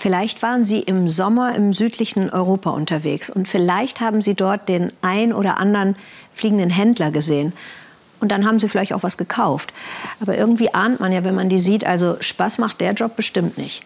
[0.00, 4.92] Vielleicht waren Sie im Sommer im südlichen Europa unterwegs und vielleicht haben Sie dort den
[5.02, 5.94] ein oder anderen
[6.32, 7.52] fliegenden Händler gesehen.
[8.18, 9.74] Und dann haben Sie vielleicht auch was gekauft.
[10.18, 13.58] Aber irgendwie ahnt man ja, wenn man die sieht, also Spaß macht der Job bestimmt
[13.58, 13.82] nicht.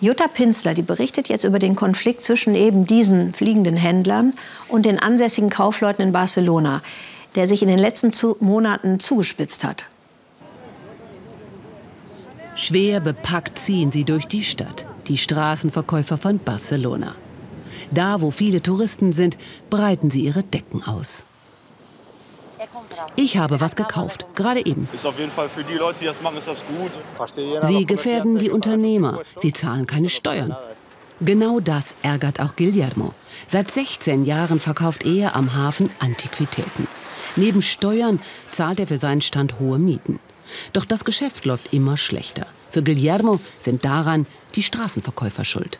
[0.00, 4.32] Jutta Pinzler, die berichtet jetzt über den Konflikt zwischen eben diesen fliegenden Händlern
[4.66, 6.82] und den ansässigen Kaufleuten in Barcelona,
[7.36, 9.84] der sich in den letzten zu Monaten zugespitzt hat.
[12.56, 17.14] Schwer bepackt ziehen sie durch die Stadt, die Straßenverkäufer von Barcelona.
[17.90, 19.38] Da, wo viele Touristen sind,
[19.70, 21.26] breiten sie ihre Decken aus.
[23.16, 24.88] Ich habe was gekauft, gerade eben.
[24.92, 26.92] Ist auf jeden Fall für die Leute, die das machen, ist das gut.
[27.64, 29.20] Sie gefährden die Unternehmer.
[29.40, 30.56] Sie zahlen keine Steuern.
[31.20, 33.14] Genau das ärgert auch Guillermo.
[33.46, 36.88] Seit 16 Jahren verkauft er am Hafen Antiquitäten.
[37.36, 40.18] Neben Steuern zahlt er für seinen Stand hohe Mieten.
[40.72, 42.46] Doch das Geschäft läuft immer schlechter.
[42.70, 45.78] Für Guillermo sind daran die Straßenverkäufer schuld.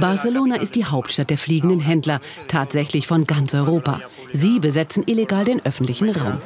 [0.00, 4.00] Barcelona ist die Hauptstadt der fliegenden Händler, tatsächlich von ganz Europa.
[4.32, 6.40] Sie besetzen illegal den öffentlichen Raum.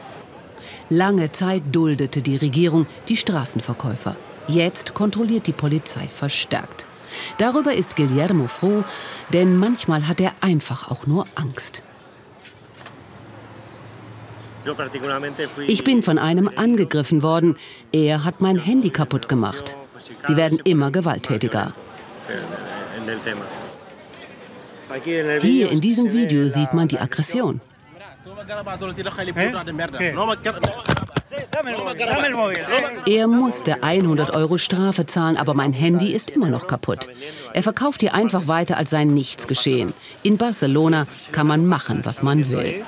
[0.90, 4.16] Lange Zeit duldete die Regierung die Straßenverkäufer.
[4.48, 6.86] Jetzt kontrolliert die Polizei verstärkt.
[7.36, 8.82] Darüber ist Guillermo froh,
[9.32, 11.82] denn manchmal hat er einfach auch nur Angst.
[15.66, 17.56] Ich bin von einem angegriffen worden.
[17.92, 19.76] Er hat mein Handy kaputt gemacht.
[20.26, 21.72] Sie werden immer gewalttätiger.
[25.40, 27.60] Hier in diesem Video sieht man die Aggression.
[33.06, 37.08] Er musste 100 Euro Strafe zahlen, aber mein Handy ist immer noch kaputt.
[37.52, 39.92] Er verkauft hier einfach weiter, als sei nichts geschehen.
[40.22, 42.84] In Barcelona kann man machen, was man will.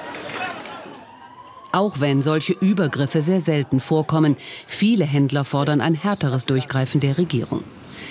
[1.81, 4.36] Auch wenn solche Übergriffe sehr selten vorkommen,
[4.67, 7.64] viele Händler fordern ein härteres Durchgreifen der Regierung.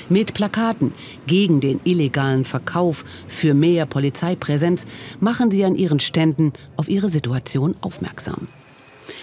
[0.09, 0.91] Mit Plakaten
[1.27, 4.85] gegen den illegalen Verkauf für mehr Polizeipräsenz
[5.19, 8.47] machen sie an ihren Ständen auf ihre Situation aufmerksam.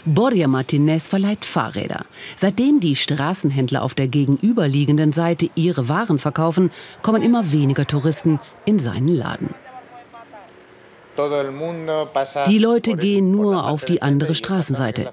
[0.04, 2.06] Borja Martinez verleiht Fahrräder.
[2.36, 6.70] Seitdem die Straßenhändler auf der gegenüberliegenden Seite ihre Waren verkaufen,
[7.02, 9.65] kommen immer weniger Touristen in seinen Laden.
[12.48, 15.10] Die Leute gehen nur auf die andere Straßenseite.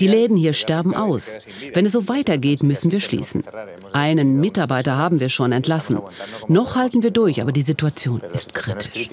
[0.00, 1.38] Die Läden hier sterben aus.
[1.74, 3.44] Wenn es so weitergeht, müssen wir schließen.
[3.92, 6.00] Einen Mitarbeiter haben wir schon entlassen.
[6.48, 9.08] Noch halten wir durch, aber die Situation ist kritisch.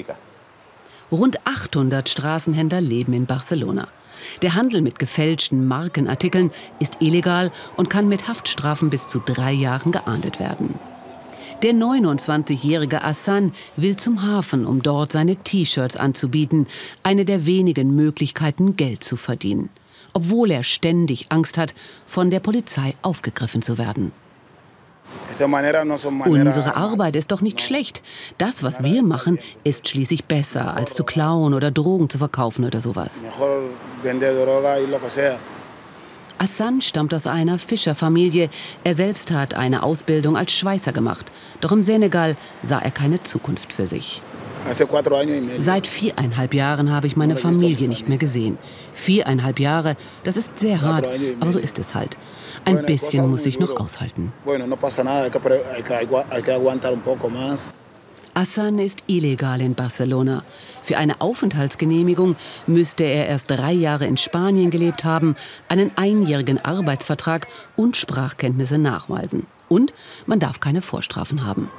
[1.12, 3.88] Rund 800 Straßenhändler leben in Barcelona.
[4.42, 9.92] Der Handel mit gefälschten Markenartikeln ist illegal und kann mit Haftstrafen bis zu drei Jahren
[9.92, 10.80] geahndet werden.
[11.64, 16.68] Der 29-jährige Assan will zum Hafen, um dort seine T-Shirts anzubieten,
[17.04, 19.70] eine der wenigen Möglichkeiten, Geld zu verdienen.
[20.12, 21.74] Obwohl er ständig Angst hat,
[22.06, 24.12] von der Polizei aufgegriffen zu werden.
[26.26, 28.04] Unsere Arbeit ist doch nicht schlecht.
[28.38, 32.82] Das, was wir machen, ist schließlich besser, als zu klauen oder Drogen zu verkaufen oder
[32.82, 33.24] sowas.
[36.44, 38.50] Hassan stammt aus einer Fischerfamilie.
[38.84, 41.32] Er selbst hat eine Ausbildung als Schweißer gemacht.
[41.62, 44.22] Doch im Senegal sah er keine Zukunft für sich.
[45.60, 48.58] Seit viereinhalb Jahren habe ich meine Familie nicht mehr gesehen.
[48.92, 51.08] Viereinhalb Jahre, das ist sehr hart,
[51.40, 52.18] aber so ist es halt.
[52.66, 54.34] Ein bisschen muss ich noch aushalten.
[58.36, 60.44] Hassan ist illegal in Barcelona.
[60.82, 62.36] Für eine Aufenthaltsgenehmigung
[62.66, 65.36] müsste er erst drei Jahre in Spanien gelebt haben,
[65.70, 69.46] einen einjährigen Arbeitsvertrag und Sprachkenntnisse nachweisen.
[69.70, 69.94] Und
[70.26, 71.70] man darf keine Vorstrafen haben.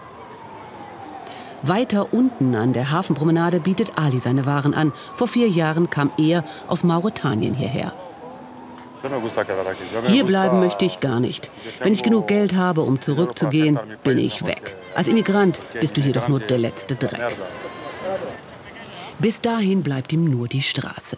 [1.62, 4.92] Weiter unten an der Hafenpromenade bietet Ali seine Waren an.
[5.14, 7.92] Vor vier Jahren kam er aus Mauretanien hierher.
[10.06, 11.50] Hier bleiben möchte ich gar nicht.
[11.80, 14.76] Wenn ich genug Geld habe, um zurückzugehen, bin ich weg.
[14.94, 17.36] Als Immigrant bist du hier doch nur der letzte Dreck.
[19.18, 21.16] Bis dahin bleibt ihm nur die Straße.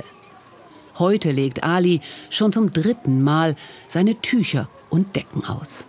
[0.99, 3.55] Heute legt Ali schon zum dritten Mal
[3.89, 5.89] seine Tücher und Decken aus.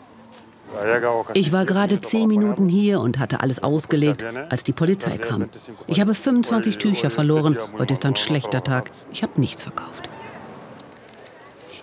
[1.34, 5.50] Ich war gerade zehn Minuten hier und hatte alles ausgelegt, als die Polizei kam.
[5.88, 7.58] Ich habe 25 Tücher verloren.
[7.78, 8.92] Heute ist ein schlechter Tag.
[9.12, 10.10] Ich habe nichts verkauft.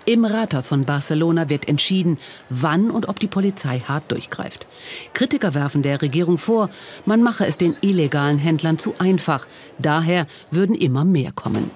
[0.06, 2.18] Im Rathaus von Barcelona wird entschieden,
[2.50, 4.66] wann und ob die Polizei hart durchgreift.
[5.14, 6.68] Kritiker werfen der Regierung vor,
[7.06, 9.46] man mache es den illegalen Händlern zu einfach.
[9.78, 11.70] Daher würden immer mehr kommen.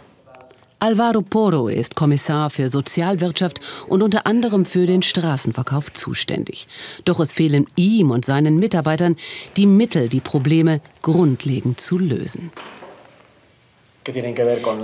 [0.80, 6.68] Alvaro Poro ist Kommissar für Sozialwirtschaft und unter anderem für den Straßenverkauf zuständig.
[7.04, 9.16] Doch es fehlen ihm und seinen Mitarbeitern
[9.56, 12.52] die Mittel, die Probleme grundlegend zu lösen.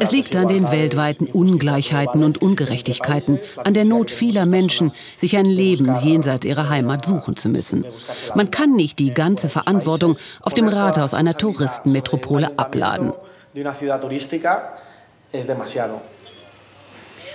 [0.00, 5.46] Es liegt an den weltweiten Ungleichheiten und Ungerechtigkeiten, an der Not vieler Menschen, sich ein
[5.46, 7.86] Leben jenseits ihrer Heimat suchen zu müssen.
[8.34, 13.12] Man kann nicht die ganze Verantwortung auf dem Rathaus einer Touristenmetropole abladen.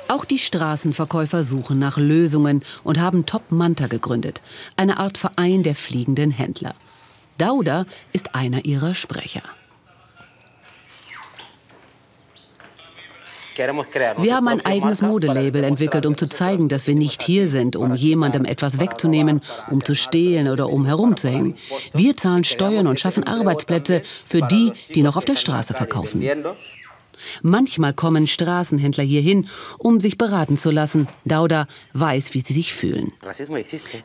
[0.08, 4.42] Auch die Straßenverkäufer suchen nach Lösungen und haben Top Manta gegründet,
[4.76, 6.76] eine Art Verein der fliegenden Händler.
[7.38, 9.44] Dauda ist einer ihrer Sprecher.
[14.18, 17.94] Wir haben ein eigenes Modelabel entwickelt, um zu zeigen, dass wir nicht hier sind, um
[17.94, 21.56] jemandem etwas wegzunehmen, um zu stehlen oder um herumzuhängen.
[21.94, 26.22] Wir zahlen Steuern und schaffen Arbeitsplätze für die, die noch auf der Straße verkaufen.
[27.42, 31.08] Manchmal kommen Straßenhändler hierhin, um sich beraten zu lassen.
[31.26, 33.12] Dauda weiß, wie sie sich fühlen.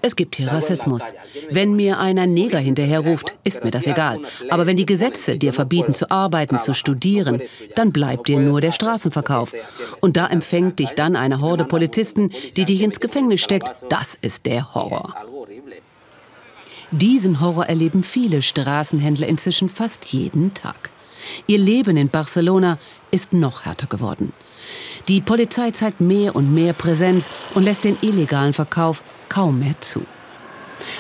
[0.03, 1.15] Es gibt hier Rassismus.
[1.51, 4.21] Wenn mir einer Neger hinterherruft, ist mir das egal.
[4.51, 7.41] Aber wenn die Gesetze dir verbieten zu arbeiten, zu studieren,
[7.75, 9.53] dann bleibt dir nur der Straßenverkauf.
[10.01, 13.69] Und da empfängt dich dann eine Horde Polizisten, die dich ins Gefängnis steckt.
[13.89, 15.15] Das ist der Horror.
[16.91, 20.91] Diesen Horror erleben viele Straßenhändler inzwischen fast jeden Tag.
[21.47, 22.79] Ihr Leben in Barcelona
[23.11, 24.32] ist noch härter geworden.
[25.09, 30.03] Die Polizei zeigt mehr und mehr Präsenz und lässt den illegalen Verkauf kaum mehr zu.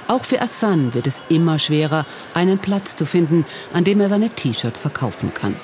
[0.08, 4.30] Auch für Hassan wird es immer schwerer, einen Platz zu finden, an dem er seine
[4.30, 5.56] T-Shirts verkaufen kann.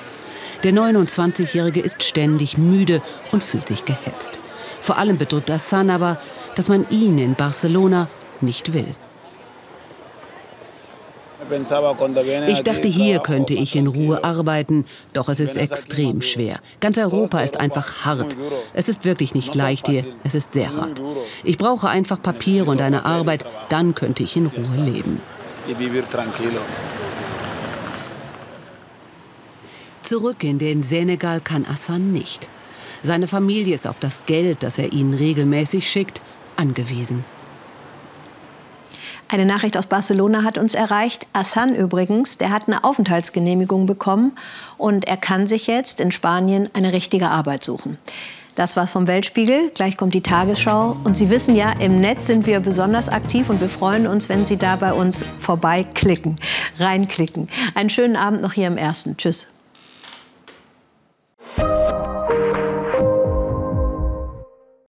[0.63, 4.39] Der 29-Jährige ist ständig müde und fühlt sich gehetzt.
[4.79, 6.19] Vor allem bedrückt Hassan aber,
[6.55, 8.09] dass man ihn in Barcelona
[8.41, 8.95] nicht will.
[12.47, 16.59] Ich dachte, hier könnte ich in Ruhe arbeiten, doch es ist extrem schwer.
[16.79, 18.37] Ganz Europa ist einfach hart.
[18.73, 21.01] Es ist wirklich nicht leicht hier, es ist sehr hart.
[21.43, 25.21] Ich brauche einfach Papiere und eine Arbeit, dann könnte ich in Ruhe leben.
[30.03, 32.49] Zurück in den Senegal kann Hassan nicht.
[33.03, 36.21] Seine Familie ist auf das Geld, das er ihnen regelmäßig schickt,
[36.55, 37.23] angewiesen.
[39.31, 41.25] Eine Nachricht aus Barcelona hat uns erreicht.
[41.31, 44.33] Assan übrigens, der hat eine Aufenthaltsgenehmigung bekommen
[44.77, 47.97] und er kann sich jetzt in Spanien eine richtige Arbeit suchen.
[48.55, 49.71] Das war's vom Weltspiegel.
[49.73, 50.97] Gleich kommt die Tagesschau.
[51.05, 54.45] Und Sie wissen ja, im Netz sind wir besonders aktiv und wir freuen uns, wenn
[54.45, 56.37] Sie da bei uns vorbeiklicken,
[56.77, 57.47] reinklicken.
[57.73, 59.15] Einen schönen Abend noch hier im Ersten.
[59.15, 59.47] Tschüss.